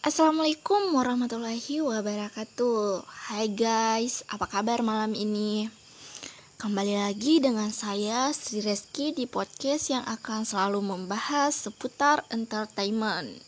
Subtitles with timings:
[0.00, 3.04] Assalamualaikum warahmatullahi wabarakatuh.
[3.04, 5.68] Hai guys, apa kabar malam ini?
[6.56, 13.44] Kembali lagi dengan saya Sri Reski di podcast yang akan selalu membahas seputar entertainment.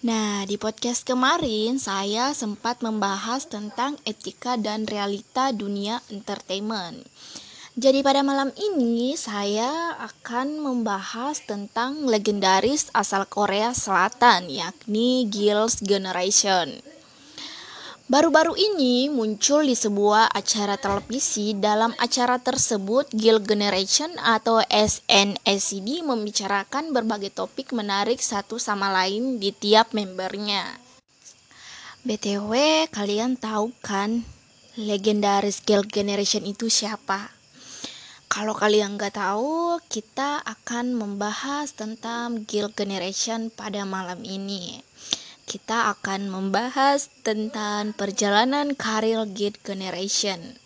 [0.00, 7.04] Nah, di podcast kemarin saya sempat membahas tentang etika dan realita dunia entertainment
[7.76, 16.72] jadi pada malam ini saya akan membahas tentang legendaris asal Korea Selatan yakni Girls' Generation.
[18.08, 26.96] Baru-baru ini muncul di sebuah acara televisi dalam acara tersebut Girl Generation atau SNSD membicarakan
[26.96, 30.80] berbagai topik menarik satu sama lain di tiap membernya.
[32.08, 34.24] BTW, kalian tahu kan
[34.80, 37.36] legendaris Girl Generation itu siapa?
[38.36, 44.84] Kalau kalian nggak tahu, kita akan membahas tentang Guild Generation pada malam ini.
[45.48, 50.60] Kita akan membahas tentang perjalanan karir Guild Generation.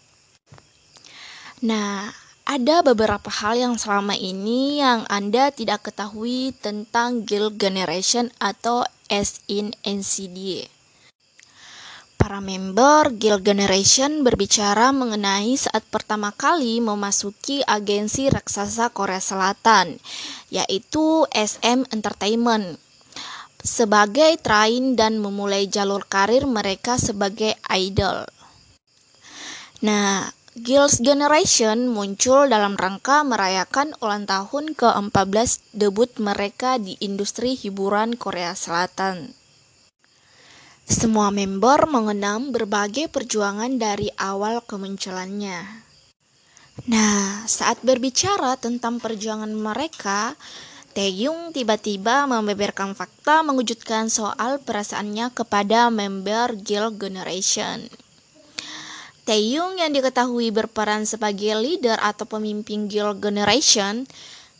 [1.63, 2.11] Nah,
[2.43, 9.47] ada beberapa hal yang selama ini yang Anda tidak ketahui tentang Guild Generation atau S
[9.47, 10.67] in NCD.
[12.21, 19.97] Para member Guild Generation berbicara mengenai saat pertama kali memasuki agensi raksasa Korea Selatan,
[20.53, 22.77] yaitu SM Entertainment,
[23.65, 28.29] sebagai train dan memulai jalur karir mereka sebagai idol.
[29.81, 30.29] Nah,
[30.61, 38.53] Girls Generation muncul dalam rangka merayakan ulang tahun ke-14 debut mereka di industri hiburan Korea
[38.53, 39.40] Selatan.
[40.91, 45.87] Semua member mengenang berbagai perjuangan dari awal kemunculannya.
[46.91, 50.35] Nah, saat berbicara tentang perjuangan mereka,
[50.91, 57.87] Taeyong tiba-tiba membeberkan fakta mengejutkan soal perasaannya kepada member Girl Generation.
[59.31, 64.11] Taeyong yang diketahui berperan sebagai leader atau pemimpin Girl Generation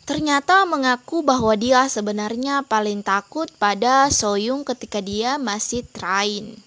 [0.03, 6.57] ternyata mengaku bahwa dia sebenarnya paling takut pada Soyung ketika dia masih train.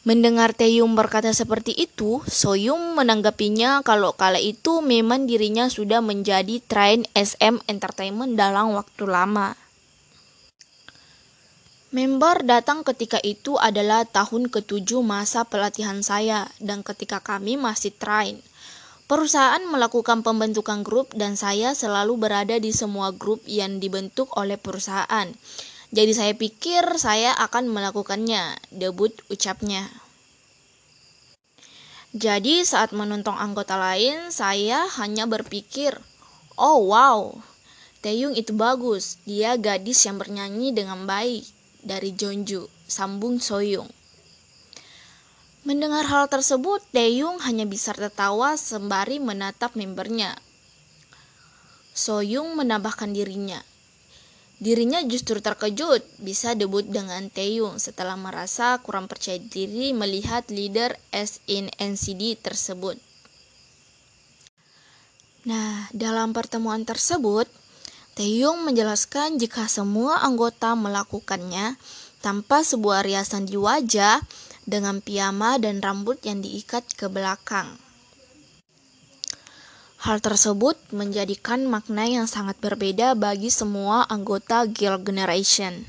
[0.00, 7.04] Mendengar Taeyong berkata seperti itu, Soyung menanggapinya kalau kala itu memang dirinya sudah menjadi train
[7.12, 9.52] SM Entertainment dalam waktu lama.
[11.92, 18.40] Member datang ketika itu adalah tahun ketujuh masa pelatihan saya dan ketika kami masih train.
[19.10, 25.26] Perusahaan melakukan pembentukan grup dan saya selalu berada di semua grup yang dibentuk oleh perusahaan.
[25.90, 29.90] Jadi saya pikir saya akan melakukannya, debut ucapnya.
[32.14, 35.98] Jadi saat menonton anggota lain, saya hanya berpikir,
[36.54, 37.34] oh wow,
[38.06, 41.44] Taeyong itu bagus, dia gadis yang bernyanyi dengan baik,
[41.82, 43.90] dari Jeonju, sambung Soyung.
[45.60, 50.32] Mendengar hal tersebut, Taeyong hanya bisa tertawa sembari menatap membernya.
[51.92, 53.60] Soyung menambahkan dirinya.
[54.56, 61.44] Dirinya justru terkejut bisa debut dengan Taeyong setelah merasa kurang percaya diri melihat leader S
[61.44, 62.96] in NCD tersebut.
[65.44, 67.48] Nah, dalam pertemuan tersebut,
[68.16, 71.80] Taeyong menjelaskan jika semua anggota melakukannya
[72.20, 74.20] tanpa sebuah riasan di wajah,
[74.70, 77.74] dengan piyama dan rambut yang diikat ke belakang.
[80.00, 85.84] Hal tersebut menjadikan makna yang sangat berbeda bagi semua anggota Girl Generation.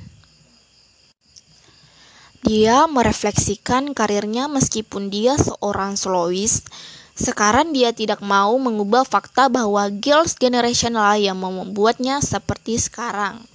[2.41, 6.68] Dia merefleksikan karirnya meskipun dia seorang soloist,
[7.16, 13.46] sekarang dia tidak mau mengubah fakta bahwa Girls Generation lah yang membuatnya seperti sekarang.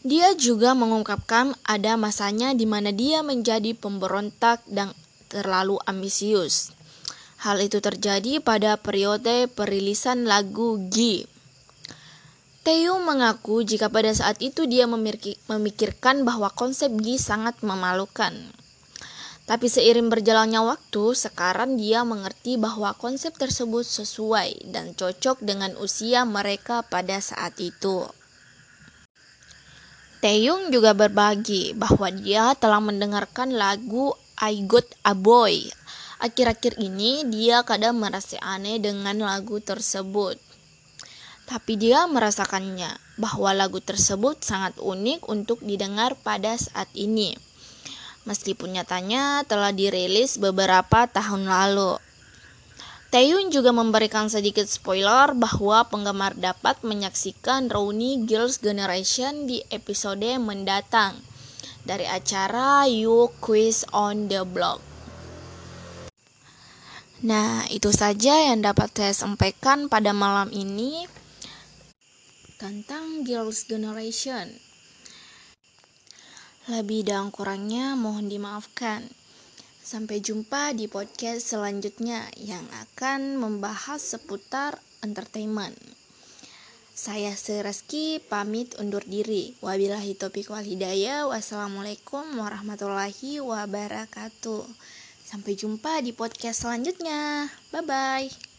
[0.00, 4.96] Dia juga mengungkapkan ada masanya di mana dia menjadi pemberontak dan
[5.28, 6.72] terlalu ambisius.
[7.44, 11.28] Hal itu terjadi pada periode perilisan lagu G.
[12.64, 18.32] Teo mengaku jika pada saat itu dia memikirkan bahwa konsep G sangat memalukan.
[19.44, 26.24] Tapi seiring berjalannya waktu, sekarang dia mengerti bahwa konsep tersebut sesuai dan cocok dengan usia
[26.24, 28.08] mereka pada saat itu.
[30.20, 35.72] Taeyong juga berbagi bahwa dia telah mendengarkan lagu I Got a Boy.
[36.20, 40.36] Akhir-akhir ini dia kadang merasa aneh dengan lagu tersebut.
[41.48, 47.32] Tapi dia merasakannya bahwa lagu tersebut sangat unik untuk didengar pada saat ini.
[48.28, 51.96] Meskipun nyatanya telah dirilis beberapa tahun lalu.
[53.10, 61.18] Taeyun juga memberikan sedikit spoiler bahwa penggemar dapat menyaksikan Rownie Girls Generation di episode mendatang
[61.82, 64.78] dari acara You Quiz on the Block.
[67.26, 71.10] Nah, itu saja yang dapat saya sampaikan pada malam ini
[72.62, 74.54] tentang Girls Generation.
[76.70, 79.19] Lebih dan kurangnya mohon dimaafkan.
[79.90, 85.74] Sampai jumpa di podcast selanjutnya yang akan membahas seputar entertainment.
[86.94, 89.58] Saya Sereski pamit undur diri.
[89.58, 91.26] Wabillahi taufiq wal hidayah.
[91.26, 94.62] Wassalamualaikum warahmatullahi wabarakatuh.
[95.26, 97.50] Sampai jumpa di podcast selanjutnya.
[97.74, 98.49] Bye bye.